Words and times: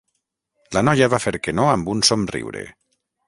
La 0.77 0.83
noia 0.89 1.09
va 1.15 1.19
fer 1.25 1.33
que 1.47 1.55
no 1.59 1.67
amb 1.73 1.93
un 1.95 2.03
somriure. 2.11 2.67